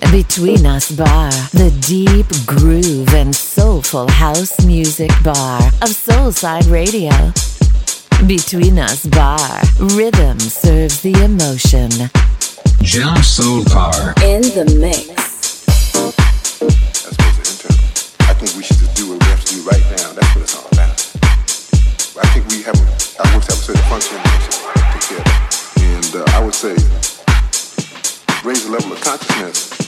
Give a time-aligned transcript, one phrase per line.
[0.00, 7.12] Between Us Bar, the deep groove and soulful house music bar of Soulside Radio.
[8.26, 9.38] Between Us Bar,
[9.96, 11.90] rhythm serves the emotion.
[12.80, 14.14] Jam Soul Car.
[14.24, 15.08] In the mix.
[17.04, 17.18] That's
[18.20, 20.12] I think we should just do what we have to do right now.
[20.14, 20.96] That's what it's all about.
[22.16, 22.78] I think we have,
[23.20, 24.56] our works have a certain function we should
[24.94, 25.36] take care of.
[25.76, 26.74] And uh, I would say,
[28.44, 29.87] raise the level of consciousness and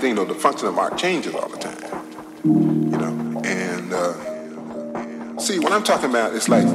[0.00, 1.76] function of art changes all the time.
[2.42, 6.66] You know, and uh, see, what I'm talking about is like,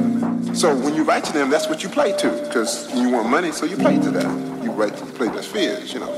[0.54, 3.50] so when you write to them, that's what you play to, because you want money,
[3.50, 4.62] so you play to that.
[4.62, 6.12] You write, you play their fears, you know.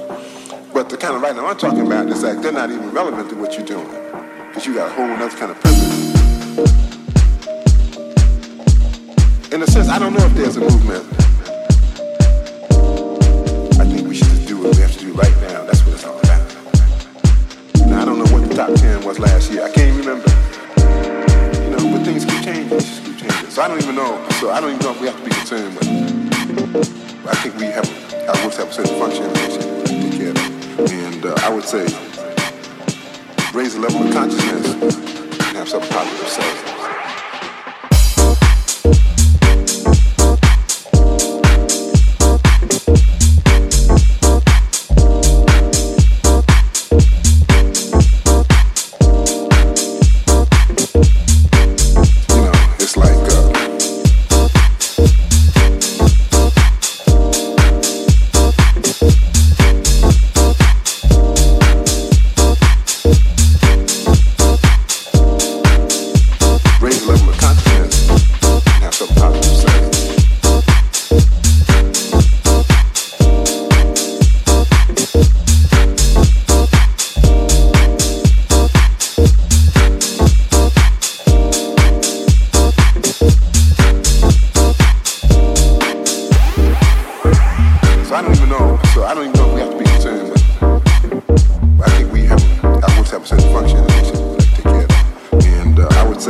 [0.74, 3.36] But the kind of writing I'm talking about is like they're not even relevant to
[3.36, 3.88] what you're doing,
[4.48, 6.14] because you got a whole other kind of purpose.
[9.50, 11.04] In a sense, I don't know if there's a movement.
[13.80, 15.64] I think we should just do what we have to do right now.
[15.64, 15.77] That's
[18.58, 19.62] top 10 was last year.
[19.62, 20.28] I can't remember.
[21.62, 22.76] You know, but things keep changing.
[22.76, 23.50] Keep changing.
[23.50, 24.26] So I don't even know.
[24.40, 27.54] So I don't even know if we have to be concerned with But I think
[27.54, 27.86] we have,
[28.26, 30.90] our works have a certain function and take care of it.
[30.90, 31.86] And uh, I would say,
[33.54, 36.77] raise the level of consciousness and have something positive say,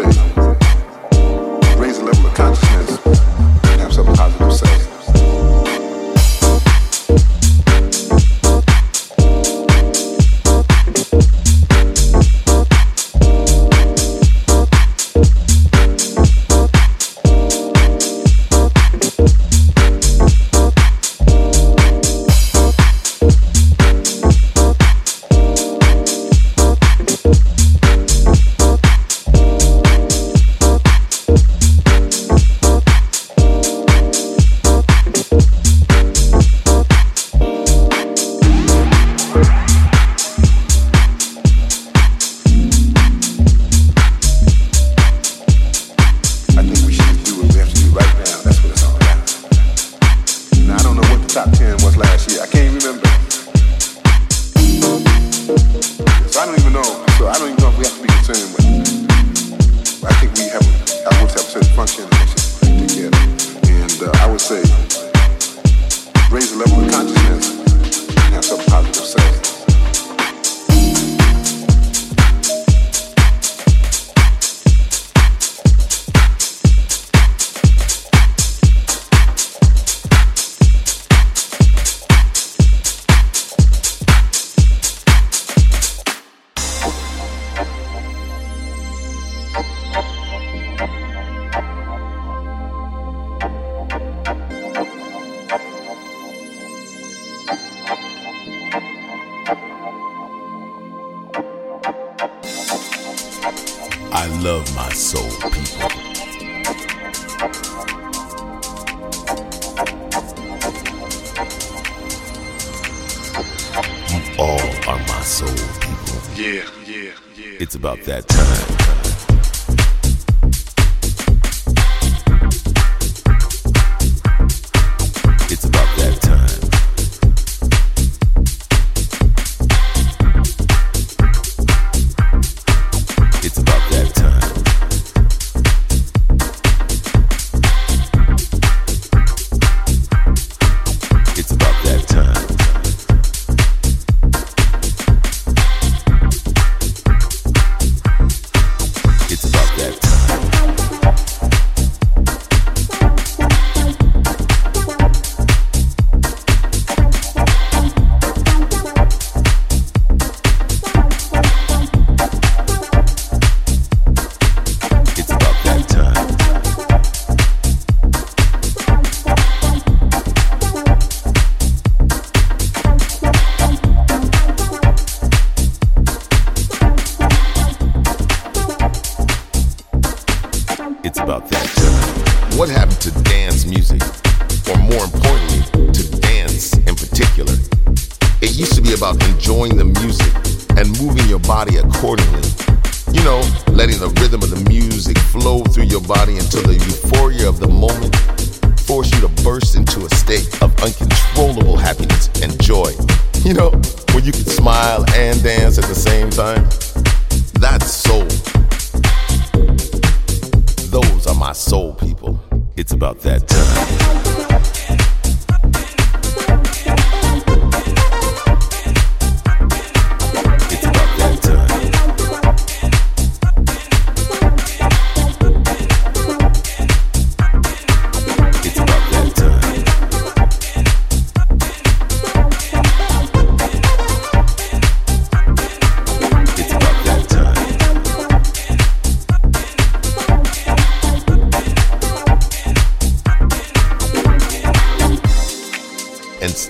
[0.05, 0.28] say.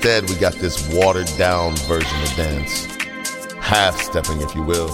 [0.08, 2.87] Instead, we got this watered down version of dance,
[3.60, 4.88] half stepping, if you will.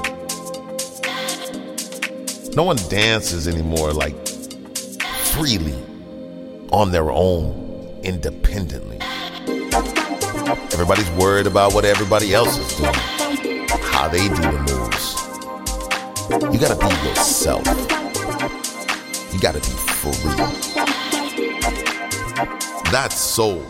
[2.57, 5.81] No one dances anymore like freely
[6.73, 8.99] on their own, independently.
[10.73, 12.93] Everybody's worried about what everybody else is doing,
[13.83, 15.15] how they do the moves.
[16.53, 17.65] You gotta be yourself.
[19.33, 20.35] You gotta be free.
[22.91, 23.65] That's soul.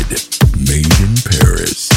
[0.00, 1.89] Made in Paris.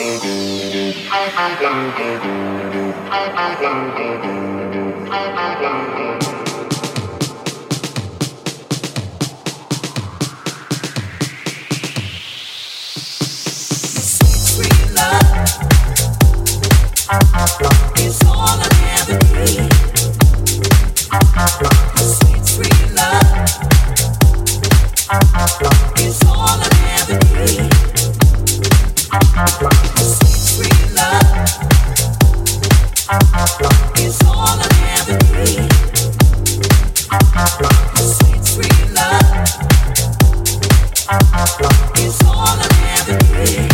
[0.00, 0.24] Thank
[4.24, 4.59] you.
[42.02, 42.68] It's all I
[43.00, 43.70] ever needed.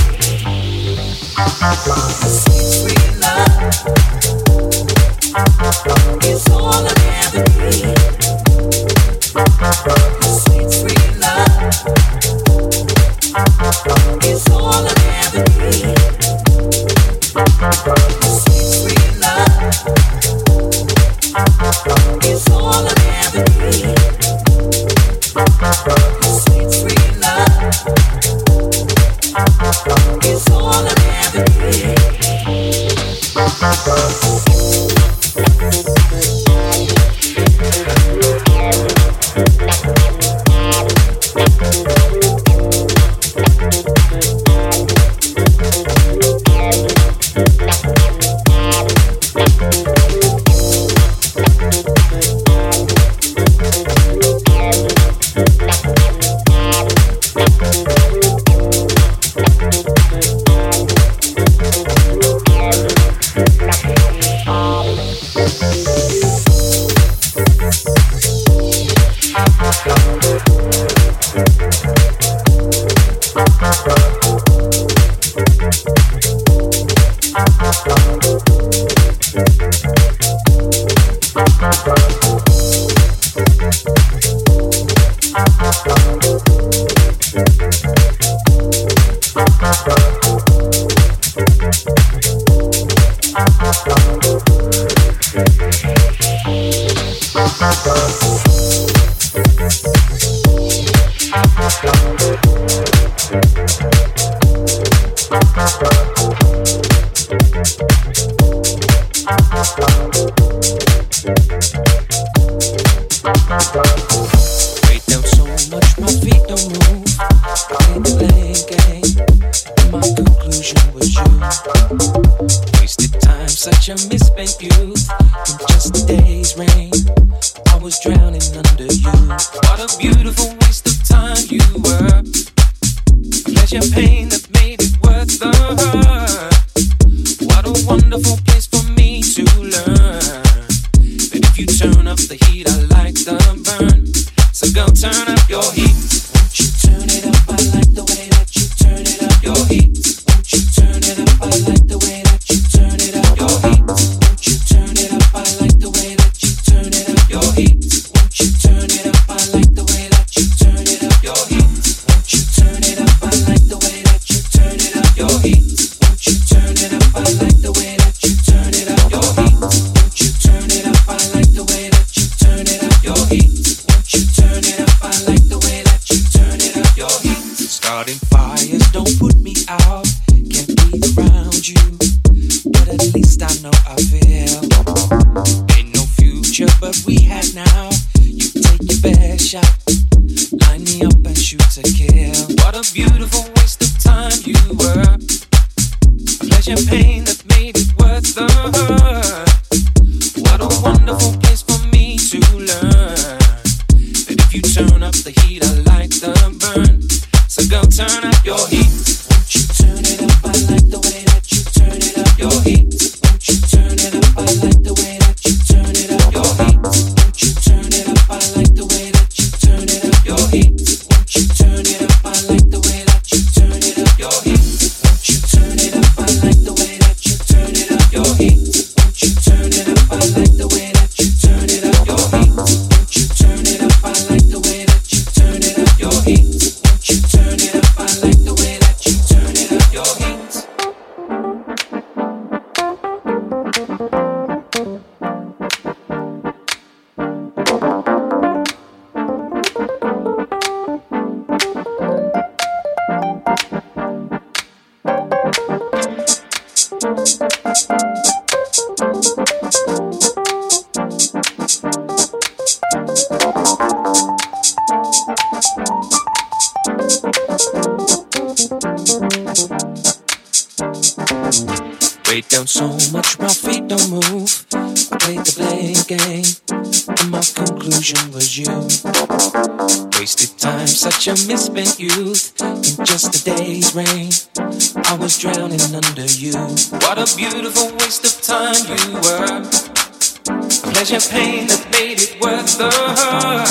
[291.07, 293.71] champagne that made it worth the hurt.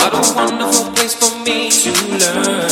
[0.00, 2.70] What a wonderful place for me to learn.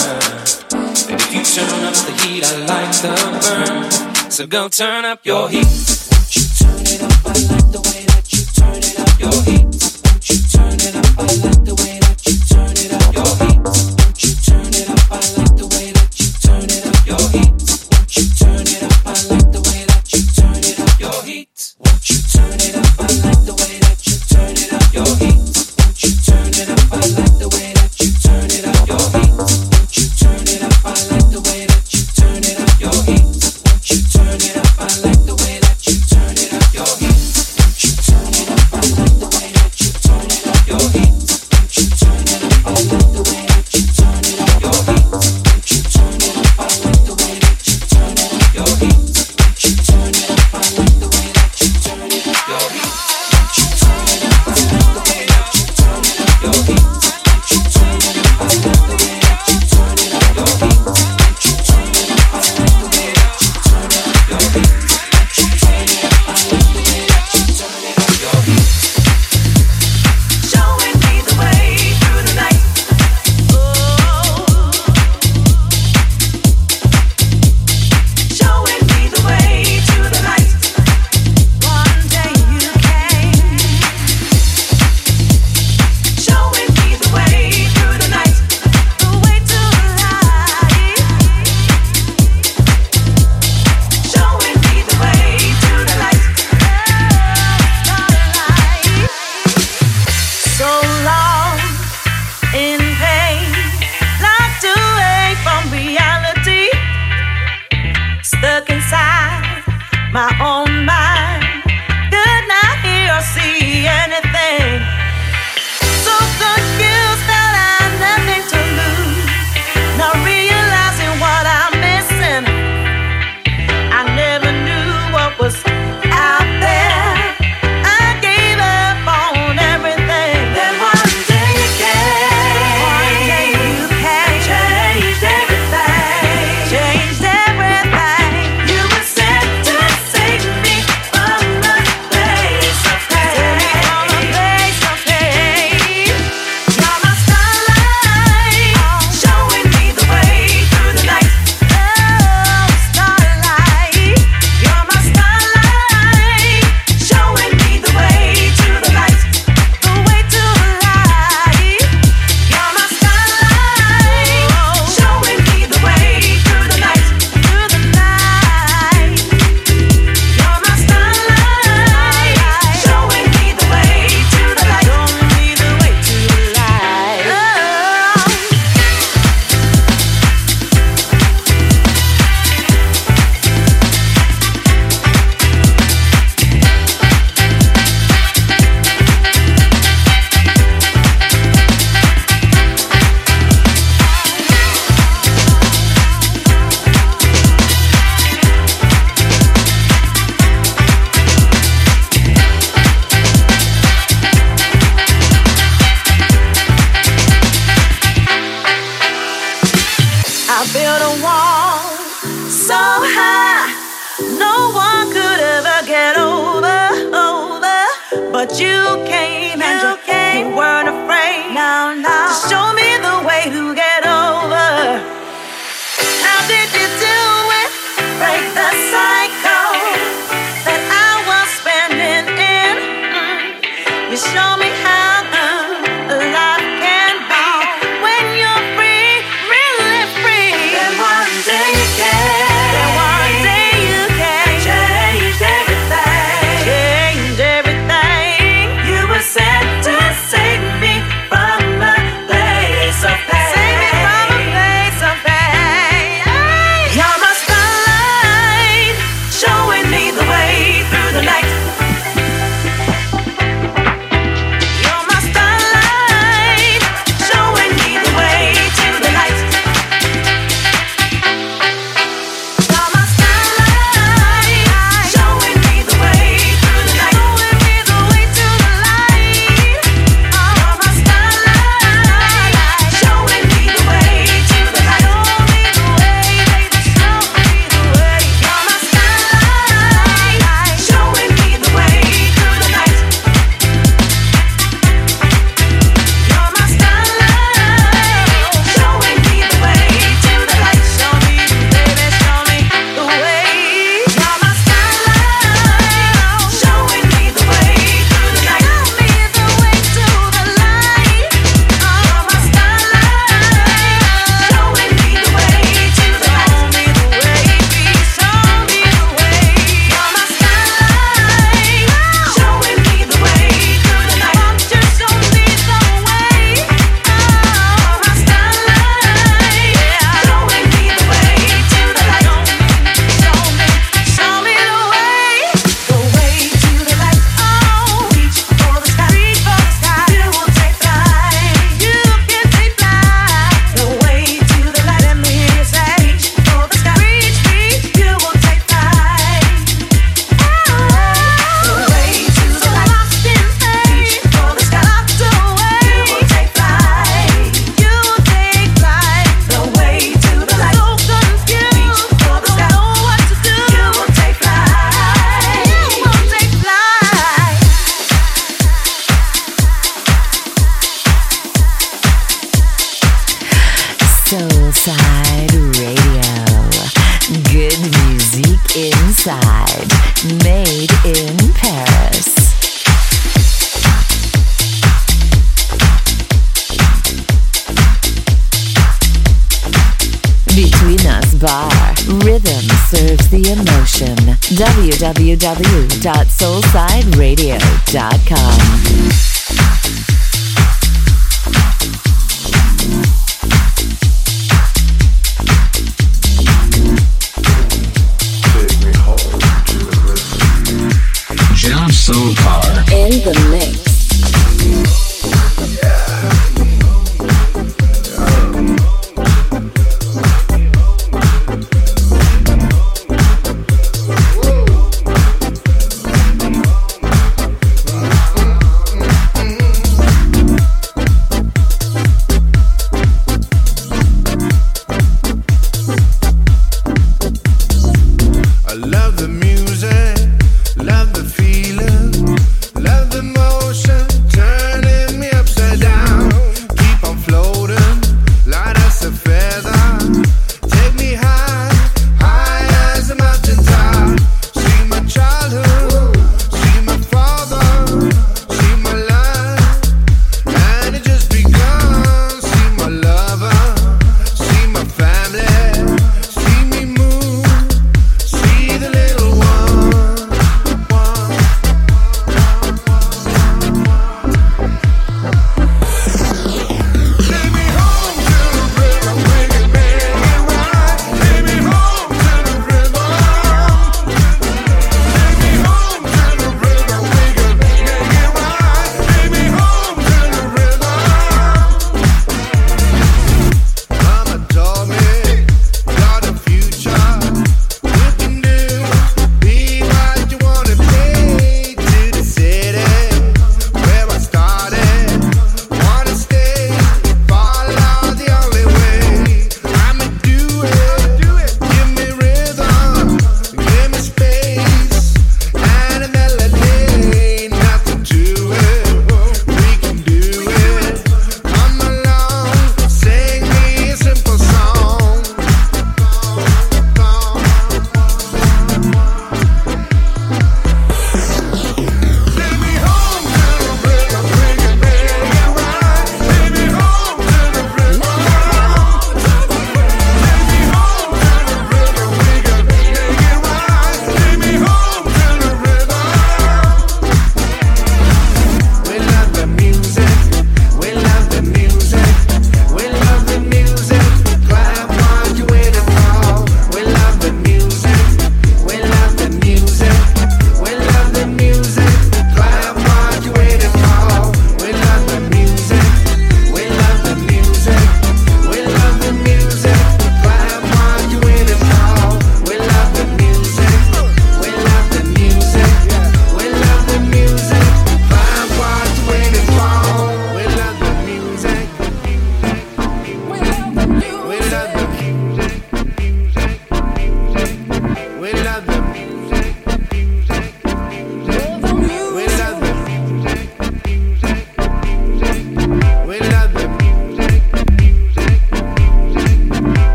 [1.10, 3.12] And if you turn up the heat, I like the
[3.44, 4.30] burn.
[4.30, 5.83] So go turn up your heat.